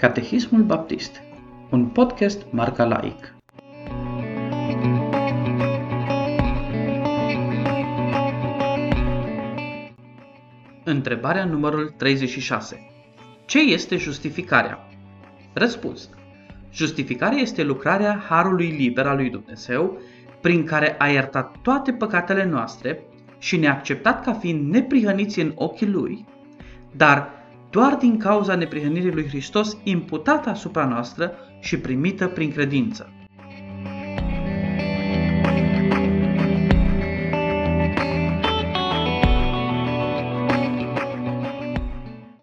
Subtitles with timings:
[0.00, 1.22] Catehismul Baptist,
[1.70, 3.34] un podcast marca laic.
[10.84, 12.90] Întrebarea numărul 36.
[13.46, 14.78] Ce este justificarea?
[15.52, 16.08] Răspuns.
[16.72, 19.98] Justificarea este lucrarea harului liber al lui Dumnezeu,
[20.40, 23.02] prin care a iertat toate păcatele noastre
[23.38, 26.24] și ne-a acceptat ca fiind neprihăniți în ochii lui,
[26.96, 27.39] dar
[27.70, 33.12] doar din cauza neprihănirii lui Hristos imputată asupra noastră și primită prin credință.